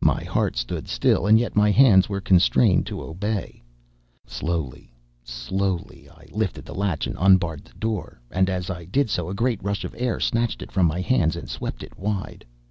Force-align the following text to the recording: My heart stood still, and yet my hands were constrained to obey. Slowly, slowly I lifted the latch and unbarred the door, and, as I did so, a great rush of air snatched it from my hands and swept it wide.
My 0.00 0.24
heart 0.24 0.56
stood 0.56 0.88
still, 0.88 1.26
and 1.26 1.38
yet 1.38 1.54
my 1.54 1.70
hands 1.70 2.08
were 2.08 2.22
constrained 2.22 2.86
to 2.86 3.02
obey. 3.02 3.62
Slowly, 4.26 4.94
slowly 5.22 6.08
I 6.10 6.26
lifted 6.30 6.64
the 6.64 6.74
latch 6.74 7.06
and 7.06 7.16
unbarred 7.18 7.66
the 7.66 7.74
door, 7.78 8.18
and, 8.30 8.48
as 8.48 8.70
I 8.70 8.86
did 8.86 9.10
so, 9.10 9.28
a 9.28 9.34
great 9.34 9.62
rush 9.62 9.84
of 9.84 9.94
air 9.98 10.20
snatched 10.20 10.62
it 10.62 10.72
from 10.72 10.86
my 10.86 11.02
hands 11.02 11.36
and 11.36 11.50
swept 11.50 11.82
it 11.82 11.98
wide. 11.98 12.46